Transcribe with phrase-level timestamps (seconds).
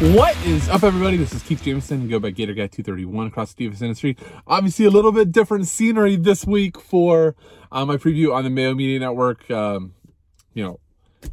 [0.00, 1.16] What is up, everybody?
[1.16, 2.06] This is Keith Jameson.
[2.08, 4.16] Go by Gator Guy 231 across the DFS industry.
[4.46, 7.34] Obviously, a little bit different scenery this week for
[7.72, 9.50] uh, my preview on the Mayo Media Network.
[9.50, 9.94] Um,
[10.54, 10.78] you know,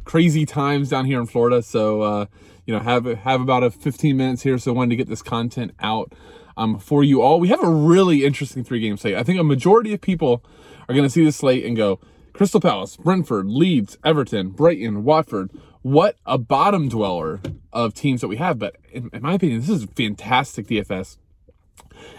[0.04, 1.62] crazy times down here in Florida.
[1.62, 2.26] So, uh,
[2.66, 4.58] you know, have have about a 15 minutes here.
[4.58, 6.12] So, I wanted to get this content out
[6.56, 7.38] um, for you all.
[7.38, 9.14] We have a really interesting three game slate.
[9.14, 10.44] I think a majority of people
[10.88, 12.00] are going to see this slate and go,
[12.32, 15.52] Crystal Palace, Brentford, Leeds, Everton, Brighton, Watford.
[15.86, 17.40] What a bottom dweller
[17.72, 18.58] of teams that we have.
[18.58, 21.16] But in, in my opinion, this is fantastic DFS.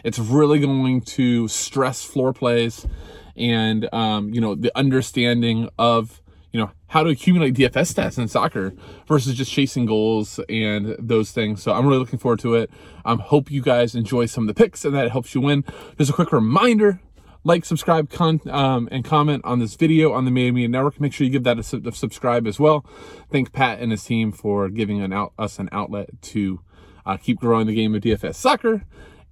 [0.06, 2.88] It's really going to stress floor plays
[3.36, 6.22] and, um, you know, the understanding of,
[6.54, 8.74] you know, how to accumulate DFS stats in soccer
[9.06, 11.62] versus just chasing goals and those things.
[11.62, 12.72] So I'm really looking forward to it.
[13.04, 15.66] Um, hope you guys enjoy some of the picks and that helps you win.
[15.98, 17.02] Just a quick reminder
[17.44, 21.00] like, subscribe, con- um, and comment on this video on the Mayo Media Network.
[21.00, 22.86] Make sure you give that a, su- a, subscribe as well.
[23.32, 26.62] Thank Pat and his team for giving an out- us an outlet to
[27.06, 28.84] uh, keep growing the game of DFS soccer.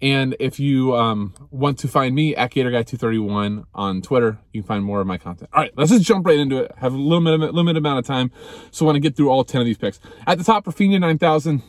[0.01, 4.83] And if you um, want to find me at GatorGuy231 on Twitter, you can find
[4.83, 5.49] more of my content.
[5.53, 6.71] All right, let's just jump right into it.
[6.77, 8.31] Have a limited, limited amount of time,
[8.71, 9.99] so I want to get through all 10 of these picks.
[10.27, 11.63] At the top, Raphinha 9000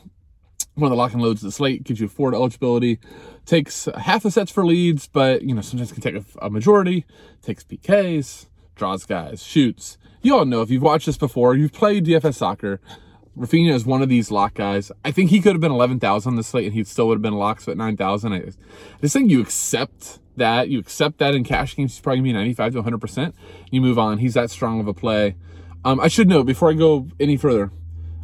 [0.77, 2.99] one of the lock and loads of the slate gives you forward eligibility
[3.45, 7.05] takes half the sets for Leeds, but you know sometimes can take a, a, majority
[7.43, 12.05] takes pks draws guys shoots you all know if you've watched this before you've played
[12.05, 12.81] dfs soccer
[13.39, 14.91] Raphinha is one of these lock guys.
[15.05, 17.23] I think he could have been 11,000 on the slate and he still would have
[17.23, 18.33] been locked so at 9,000.
[18.33, 18.53] I
[19.03, 20.71] just think you accept that.
[20.71, 21.93] You accept that in cash games.
[21.93, 23.35] He's probably going to be 95 to 100%.
[23.71, 24.19] You move on.
[24.19, 25.37] He's that strong of a play.
[25.85, 27.71] Um, I should note before I go any further,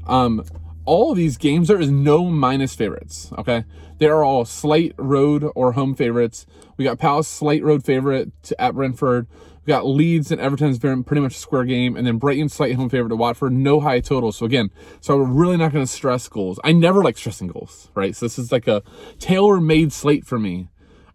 [0.07, 0.45] um,
[0.85, 3.31] all these games, there is no minus favorites.
[3.39, 3.65] Okay.
[3.99, 6.47] They are all slight road or home favorites.
[6.77, 9.29] We got Palace slight road favorite at Brentford.
[9.65, 12.89] We got Leeds and Everton's pretty much a square game, and then Brighton slight home
[12.89, 13.53] favorite to Watford.
[13.53, 14.33] No high total.
[14.33, 16.59] So again, so we're really not going to stress goals.
[16.65, 18.17] I never like stressing goals, right?
[18.17, 18.83] So this is like a
[19.21, 20.69] tailor-made slate for me.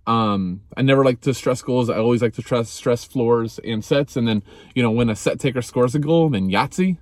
[0.06, 1.90] Um, I never like to stress goals.
[1.90, 4.42] I always like to stress stress floors and sets, and then
[4.74, 6.98] you know when a set taker scores a goal, then Yahtzee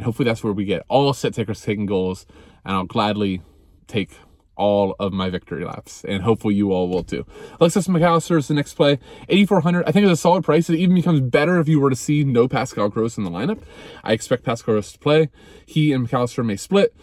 [0.00, 2.24] and hopefully that's where we get all set takers taking goals.
[2.64, 3.42] And I'll gladly
[3.86, 4.12] take
[4.56, 6.06] all of my victory laps.
[6.08, 7.26] And hopefully you all will too.
[7.60, 8.98] Alexis Mac Allister is the next play.
[9.28, 9.84] 8,400.
[9.86, 10.70] I think it's a solid price.
[10.70, 13.60] It even becomes better if you were to see no Pascal Gross in the lineup.
[14.02, 15.28] I expect Pascal Gross to play.
[15.66, 16.96] He and Mac Allister may split.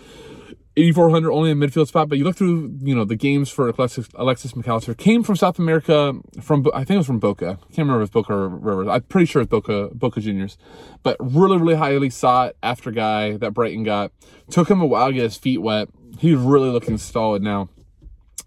[0.77, 4.07] 8,400 only a midfield spot, but you look through, you know, the games for Alexis,
[4.13, 7.57] Alexis Mac Allister came from South America, from, I think it was from Boca.
[7.59, 8.87] I can't remember if Boca or Rivers.
[8.87, 10.57] I'm pretty sure it's Boca, Boca Juniors,
[11.01, 14.11] but really, really highly sought after guy that Brighton got.
[14.51, 15.89] Took him a while to get his feet wet.
[16.19, 17.69] He's really looking solid now.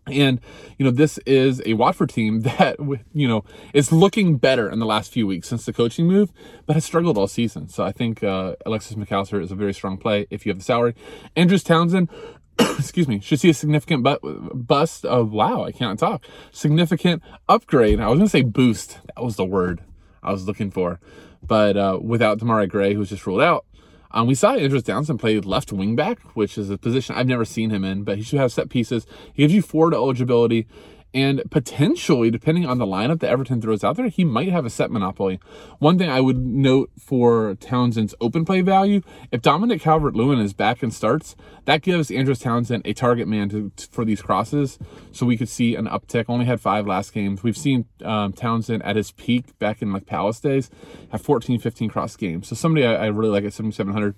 [0.06, 0.40] And,
[0.78, 2.76] you know, this is a Watford team that,
[3.12, 6.32] you know, is looking better in the last few weeks since the coaching move,
[6.66, 7.68] but has struggled all season.
[7.68, 10.58] So I think uh, Alexis Mac Allister is a very strong play if you have
[10.58, 10.94] the salary.
[11.36, 12.08] Andros Townsend,
[12.58, 18.00] excuse me, should see a significant but, bust of, wow, I can't talk, significant upgrade.
[18.00, 18.98] I was going to say boost.
[19.14, 19.82] That was the word
[20.22, 21.00] I was looking for.
[21.42, 23.64] But uh, without Demarai Gray, who's just ruled out,
[24.12, 27.44] um, we saw Andros Townsend play left wing back, which is a position I've never
[27.44, 29.06] seen him in, but he should have set pieces.
[29.32, 30.66] He gives you forward eligibility.
[31.12, 34.70] And potentially, depending on the lineup that Everton throws out there, he might have a
[34.70, 35.40] set monopoly.
[35.80, 40.52] One thing I would note for Townsend's open play value, if Dominic Calvert Lewin is
[40.52, 41.34] back and starts,
[41.64, 44.78] that gives Andros Townsend a target man to, for these crosses.
[45.10, 46.26] So we could see an uptick.
[46.28, 47.42] Only had five last games.
[47.42, 50.70] We've seen um, Townsend at his peak back in like Palace days
[51.10, 52.48] have 14, 15 cross games.
[52.48, 54.14] So somebody I, I really like at 7,700.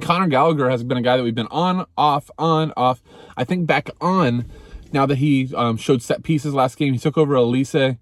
[0.00, 3.02] Conor Gallagher has been a guy that we've been on, off, on, off.
[3.36, 4.48] I think back on
[4.92, 6.92] now that he um, showed set pieces last game.
[6.92, 7.96] He took over Elise.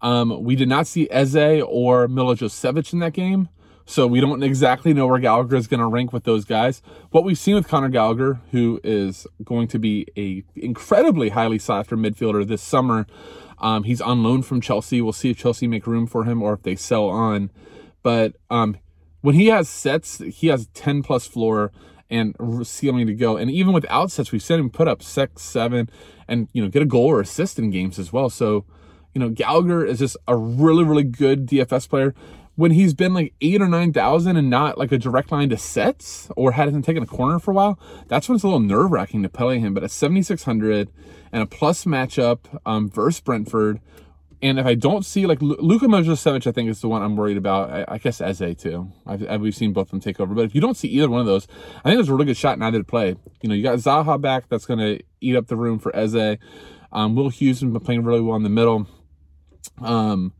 [0.00, 3.48] Um, we did not see Eze or Milivojevic in that game,
[3.86, 6.82] so we don't exactly know where Gallagher is going to rank with those guys.
[7.10, 11.80] What we've seen with Conor Gallagher, who is going to be a incredibly highly sought
[11.80, 13.06] after midfielder this summer,
[13.58, 15.00] um, he's on loan from Chelsea.
[15.00, 17.50] We'll see if Chelsea make room for him or if they sell on.
[18.02, 18.76] But um,
[19.20, 21.70] when he has sets, he has 10 plus floor
[22.12, 22.36] and
[22.66, 23.36] ceiling to go.
[23.36, 25.88] And even without sets, we've seen him put up six, seven,
[26.28, 28.28] and you know get a goal or assist in games as well.
[28.30, 28.64] So,
[29.14, 32.14] you know, Gallagher is just a really, really good DFS player.
[32.54, 35.56] When he's been like eight or nine thousand and not like a direct line to
[35.56, 38.92] sets or hasn't taken a corner for a while, that's when it's a little nerve
[38.92, 39.72] wracking to play him.
[39.72, 40.90] But at seventy six hundred
[41.32, 43.80] and a plus matchup um, versus Brentford,
[44.42, 47.36] and if I don't see like Luka Milivojevic, I think is the one I'm worried
[47.36, 47.70] about.
[47.70, 48.90] I, I guess Eze too.
[49.06, 50.34] I've, we've seen both of them take over.
[50.34, 51.46] But if you don't see either one of those,
[51.84, 53.14] I think there's a really good shot neither to play.
[53.40, 54.48] You know, you got Zaha back.
[54.48, 56.38] That's going to eat up the room for Eze.
[56.90, 58.88] Um, Will Hughes has been playing really well in the middle.
[59.80, 60.32] Um,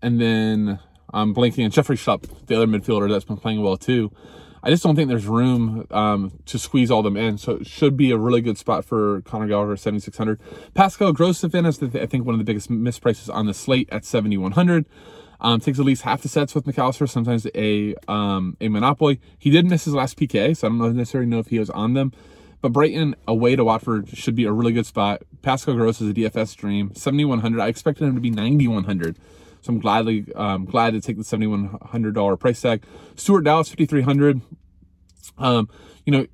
[0.00, 0.78] and then
[1.12, 1.64] I'm blinking.
[1.64, 4.12] And Jeffrey Schlupp, the other midfielder that's been playing well too.
[4.62, 7.38] I just don't think there's room um, to squeeze all them in.
[7.38, 10.40] So it should be a really good spot for Conor Gallagher, 7,600.
[10.74, 14.86] Pascal Grosjean is, I think, one of the biggest misprices on the slate at 7,100.
[15.42, 19.22] Um, takes at least half the sets with Mac Allister, sometimes a um, a Monopoly.
[19.38, 21.94] He did miss his last PK, so I don't necessarily know if he was on
[21.94, 22.12] them.
[22.60, 25.22] But Brighton away to Watford should be a really good spot.
[25.40, 27.58] Pascal Gross is a DFS dream, 7,100.
[27.58, 29.16] I expected him to be 9,100.
[29.62, 32.82] So I'm gladly um, glad to take the $7,100 price tag.
[33.14, 34.40] Stuart Dallas, 5,300.
[35.38, 35.68] Um,
[36.06, 36.26] you know,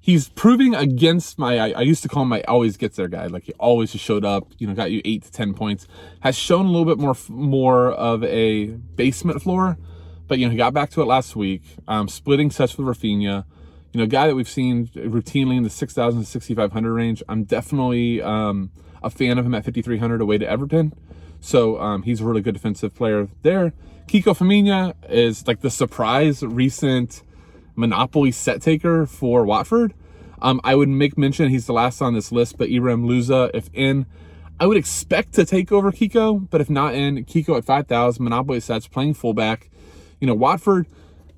[0.00, 3.26] he's proving against my, I, I, used to call him my always gets there guy.
[3.26, 5.86] Like he always just showed up, you know, got you eight to 10 points,
[6.20, 9.78] has shown a little bit more, more of a basement floor,
[10.26, 13.44] but you know, he got back to it last week, um, splitting sets with Raphinha,
[13.92, 17.22] you know, guy that we've seen routinely in the 6,000 to 6,500 range.
[17.28, 18.70] I'm definitely, um,
[19.02, 20.92] a fan of him at 5,300 away to Everton.
[21.40, 23.72] So um, he's a really good defensive player there.
[24.06, 27.22] Kiko Femenia is like the surprise recent
[27.76, 29.94] monopoly set taker for Watford.
[30.42, 33.70] Um, I would make mention he's the last on this list, but Ibrahim Louza, if
[33.72, 34.06] in,
[34.58, 38.60] I would expect to take over Kiko, but if not in, Kiko at 5,000, monopoly
[38.60, 39.70] sets, playing fullback.
[40.20, 40.86] You know, Watford,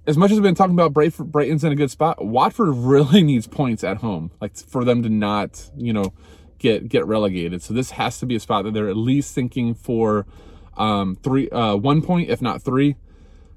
[0.06, 3.46] as much as we've been talking about Brighton's in a good spot, Watford really needs
[3.46, 6.12] points at home, like for them to not, you know,
[6.62, 7.60] get get relegated.
[7.62, 10.24] So this has to be a spot that they're at least thinking for
[10.76, 12.96] um, three, uh, one point, if not three.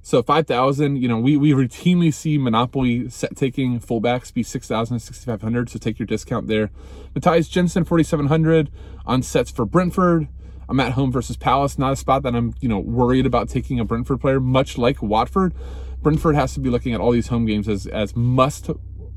[0.01, 5.69] So 5,000, you know, we, we routinely see Monopoly set taking fullbacks be 6,000 6,500.
[5.69, 6.69] So take your discount there.
[7.15, 8.69] Mathias Jensen, 4,700
[9.05, 10.27] on sets for Brentford.
[10.69, 13.79] I'm at home versus Palace, not a spot that I'm, you know, worried about taking
[13.79, 15.55] a Brentford player, much like Watford.
[16.03, 18.69] Brentford has to be looking at all these home games as, as must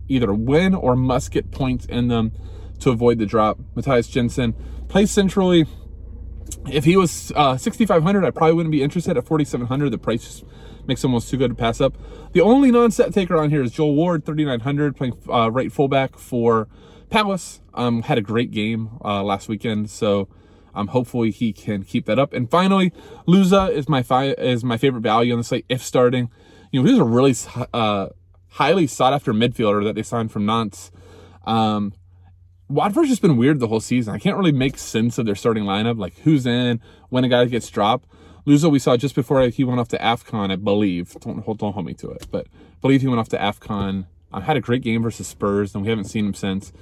[0.09, 2.33] either win or must get points in them
[2.81, 3.59] to avoid the drop.
[3.75, 4.55] Mathias Jensen
[4.89, 5.67] plays centrally.
[6.71, 9.17] If he was uh, 6,500, I probably wouldn't be interested.
[9.17, 10.45] At 4,700, the price
[10.87, 11.97] makes him almost too good to pass up.
[12.33, 16.69] The only non-set taker on here is Joel Ward, 3,900, playing uh, right fullback for
[17.11, 17.61] Palace.
[17.75, 20.29] Um, had a great game uh, last weekend, so
[20.75, 22.33] um, hopefully he can keep that up.
[22.33, 22.93] And finally,
[23.27, 26.31] Louza is my fi- is my favorite value on the site if starting.
[26.71, 27.35] You know, he's a really
[27.73, 28.09] uh,
[28.51, 30.91] highly sought after midfielder that they signed from Nantes.
[31.47, 31.95] Um,
[32.69, 34.15] Watford's just been weird the whole season.
[34.15, 37.45] I can't really make sense of their starting lineup, like who's in, when a guy
[37.47, 38.09] gets dropped.
[38.47, 41.17] Louza, we saw just before he went off to AFCON, I believe.
[41.21, 44.07] Don't, don't hold me to it, but I believe he went off to AFCON.
[44.33, 46.73] I had a great game versus Spurs, and we haven't seen him since.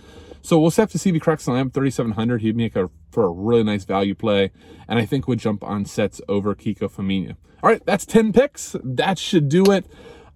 [0.42, 1.74] So we'll have to see if he cracks the lamp.
[1.74, 4.52] 3,700, he'd make a for a really nice value play,
[4.86, 7.36] and I think would jump on sets over Kiko Femenia.
[7.62, 8.76] All right, that's 10 picks.
[8.84, 9.86] That should do it.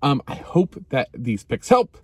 [0.02, 1.98] Um, I hope that these picks help.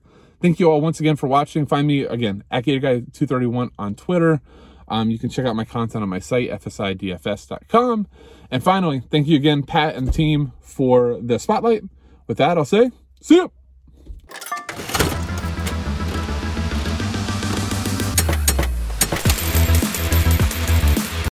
[0.46, 1.66] Thank you all once again for watching.
[1.66, 4.40] Find me again at GatorGuy231 on Twitter.
[4.86, 8.06] Um, you can check out my content on my site, fsidfs.com.
[8.48, 11.82] And finally, thank you again, Pat and the team, for the spotlight.
[12.28, 13.55] With that, I'll say, see you.